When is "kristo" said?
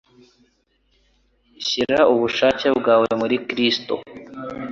3.47-3.93